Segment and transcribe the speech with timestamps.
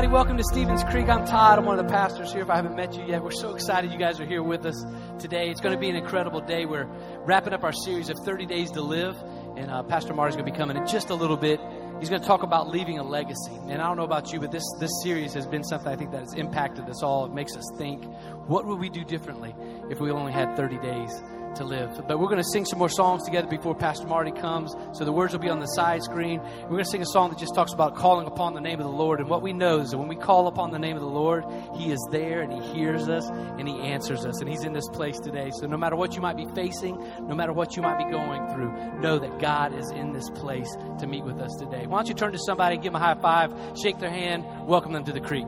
[0.00, 0.14] everybody.
[0.14, 1.10] Welcome to Stevens Creek.
[1.10, 1.58] I'm Todd.
[1.58, 2.40] I'm one of the pastors here.
[2.40, 4.82] If I haven't met you yet, we're so excited you guys are here with us
[5.18, 5.50] today.
[5.50, 6.64] It's going to be an incredible day.
[6.64, 6.86] We're
[7.26, 9.14] wrapping up our series of 30 Days to Live,
[9.58, 11.60] and uh, Pastor Marty's going to be coming in just a little bit.
[11.98, 13.52] He's going to talk about leaving a legacy.
[13.68, 16.12] And I don't know about you, but this, this series has been something I think
[16.12, 17.26] that has impacted us all.
[17.26, 18.02] It makes us think,
[18.46, 19.54] what would we do differently
[19.90, 21.22] if we only had 30 days
[21.56, 22.06] to live.
[22.06, 24.74] But we're going to sing some more songs together before Pastor Marty comes.
[24.92, 26.40] So the words will be on the side screen.
[26.62, 28.86] We're going to sing a song that just talks about calling upon the name of
[28.86, 29.20] the Lord.
[29.20, 31.44] And what we know is that when we call upon the name of the Lord,
[31.76, 34.40] He is there and He hears us and He answers us.
[34.40, 35.50] And He's in this place today.
[35.58, 38.46] So no matter what you might be facing, no matter what you might be going
[38.48, 41.86] through, know that God is in this place to meet with us today.
[41.86, 44.92] Why don't you turn to somebody, give them a high five, shake their hand, welcome
[44.92, 45.46] them to the creek.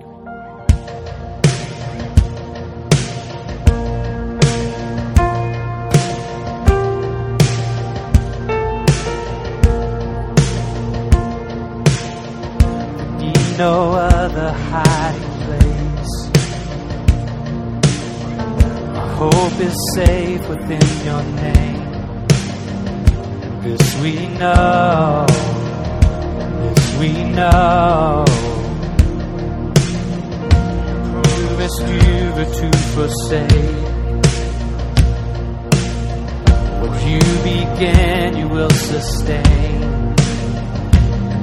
[19.62, 21.82] is safe within your name.
[23.62, 25.26] This we know,
[26.62, 28.24] this we know.
[31.22, 33.78] Whom is never to forsake.
[36.80, 39.80] What you began, you will sustain.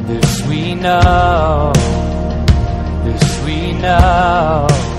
[0.07, 1.72] This we know,
[3.06, 4.99] this we know.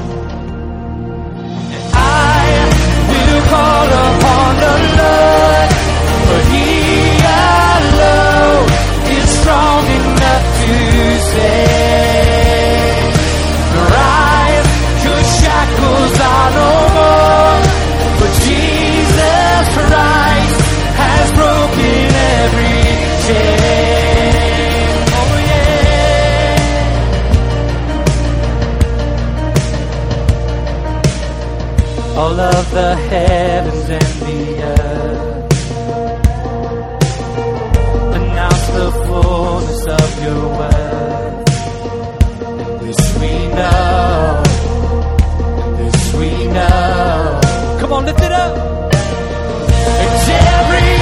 [11.33, 11.90] say
[32.21, 34.41] all of the heavens and the
[34.73, 35.53] earth.
[38.19, 41.47] Announce the fullness of your word.
[42.85, 44.43] This we know.
[45.81, 47.41] This we know.
[47.81, 48.53] Come on, lift it up.
[50.05, 50.29] It's
[50.59, 51.00] every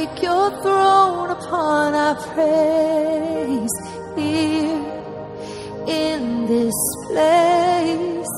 [0.00, 3.76] make your throne upon our praise
[4.16, 4.82] here
[5.86, 6.78] in this
[7.08, 8.36] place.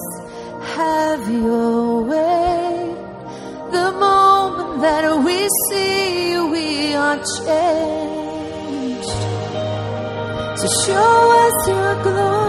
[0.77, 2.97] Have your way.
[3.77, 5.39] The moment that we
[5.69, 9.13] see you, we are changed.
[10.61, 11.15] So show
[11.45, 12.42] us your glory.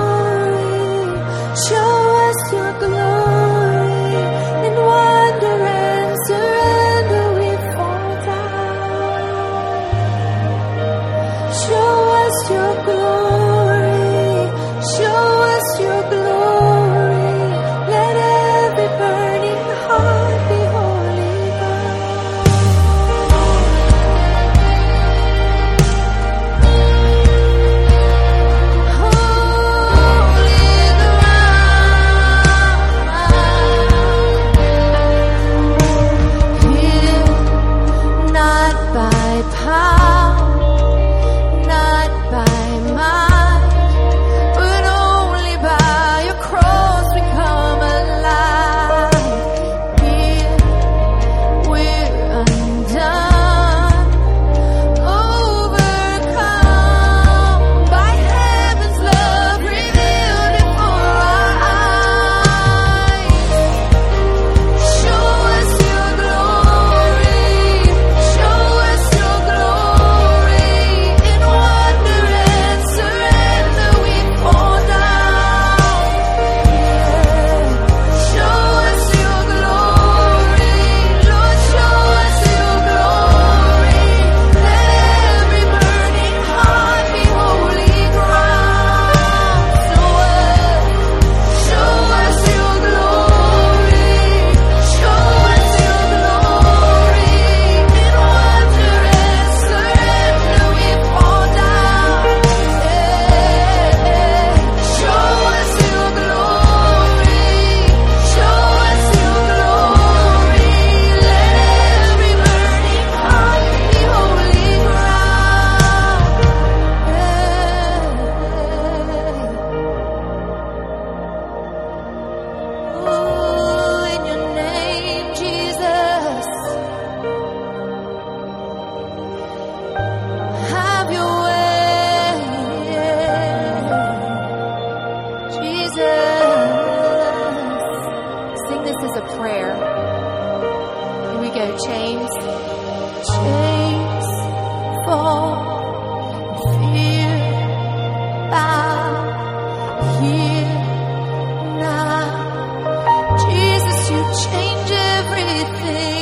[155.63, 156.12] everything.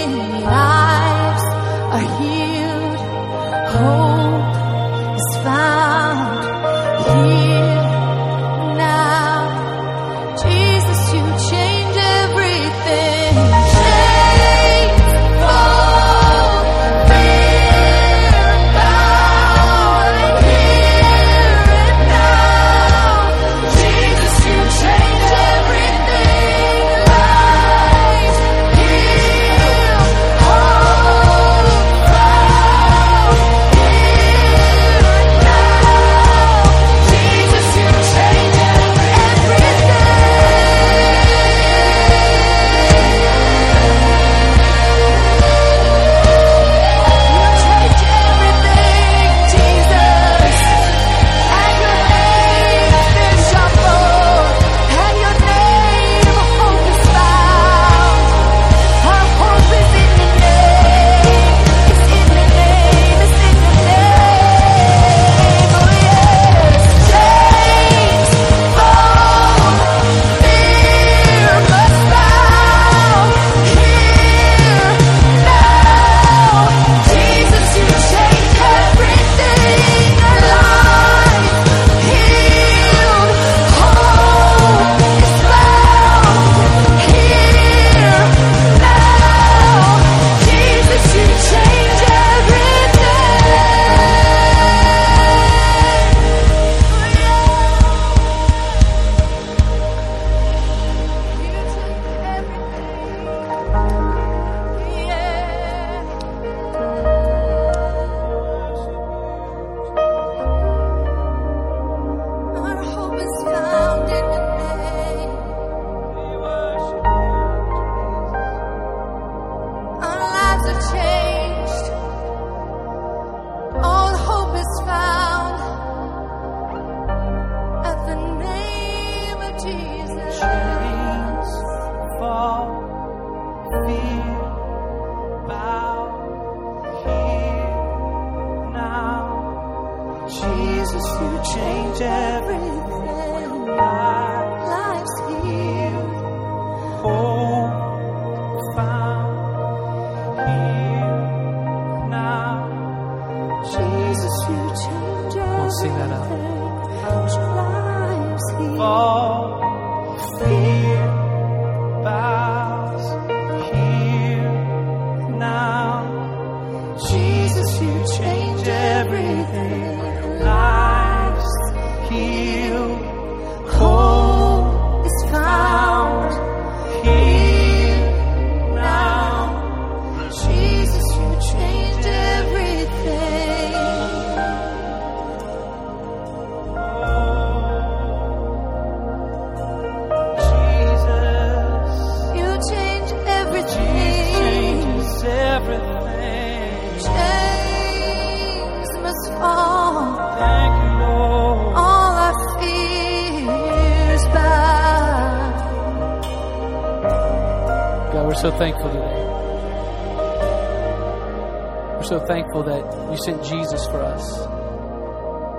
[213.25, 214.25] Sent Jesus for us.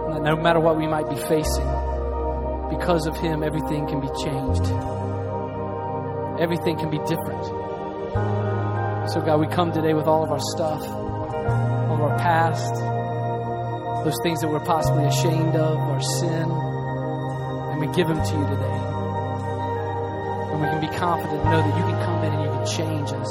[0.06, 1.68] And that no matter what we might be facing,
[2.70, 4.66] because of him, everything can be changed.
[6.40, 7.44] Everything can be different.
[9.10, 12.74] So, God, we come today with all of our stuff, all of our past,
[14.04, 18.46] those things that we're possibly ashamed of, our sin, and we give them to you
[18.48, 18.78] today.
[20.50, 23.12] And we can be confident know that you can come in and you can change
[23.12, 23.30] us.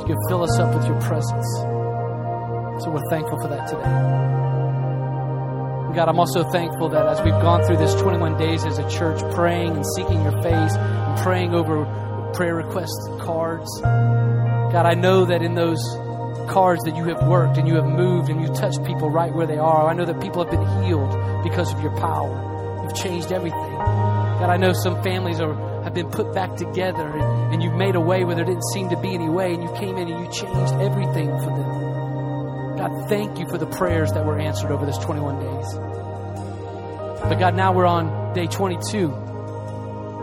[0.00, 1.81] You can fill us up with your presence.
[2.82, 3.82] So we're thankful for that today.
[5.94, 9.20] God, I'm also thankful that as we've gone through this 21 days as a church,
[9.34, 11.84] praying and seeking your face and praying over
[12.34, 15.78] prayer request cards, God, I know that in those
[16.50, 19.46] cards that you have worked and you have moved and you touched people right where
[19.46, 19.88] they are.
[19.88, 22.82] I know that people have been healed because of your power.
[22.82, 23.76] You've changed everything.
[23.78, 27.94] God, I know some families are have been put back together and, and you've made
[27.94, 30.24] a way where there didn't seem to be any way and you came in and
[30.24, 31.91] you changed everything for them.
[32.76, 35.74] God, thank you for the prayers that were answered over this 21 days.
[37.22, 39.31] But God, now we're on day 22.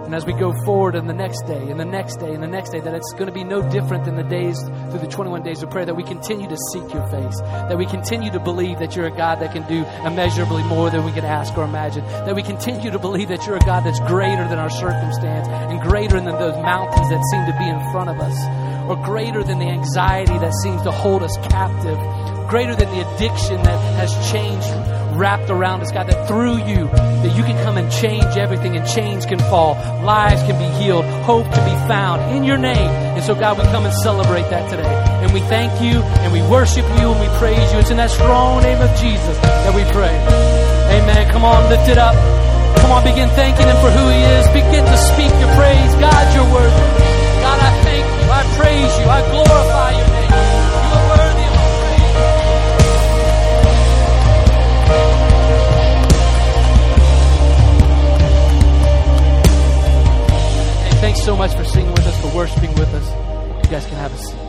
[0.09, 2.47] And as we go forward in the next day, and the next day, and the
[2.47, 5.43] next day, that it's going to be no different than the days through the 21
[5.43, 8.79] days of prayer, that we continue to seek your face, that we continue to believe
[8.79, 12.03] that you're a God that can do immeasurably more than we can ask or imagine,
[12.25, 15.79] that we continue to believe that you're a God that's greater than our circumstance and
[15.79, 19.59] greater than those mountains that seem to be in front of us, or greater than
[19.59, 21.99] the anxiety that seems to hold us captive,
[22.49, 27.35] greater than the addiction that has changed wrapped around us, God, that through you, that
[27.35, 31.45] you can come and change everything and chains can fall, lives can be healed, hope
[31.51, 32.89] can be found in your name.
[33.15, 34.95] And so, God, we come and celebrate that today.
[35.23, 37.79] And we thank you and we worship you and we praise you.
[37.79, 40.15] It's in that strong name of Jesus that we pray.
[40.95, 41.29] Amen.
[41.31, 42.15] Come on, lift it up.
[42.81, 44.47] Come on, begin thanking him for who he is.
[44.49, 45.91] Begin to speak your praise.
[45.99, 46.85] God, you're worthy.
[47.43, 48.25] God, I thank you.
[48.31, 49.05] I praise you.
[49.05, 49.91] I glorify.
[49.99, 50.08] You
[61.23, 63.65] so much for singing with us, for worshiping with us.
[63.65, 64.48] You guys can have a seat.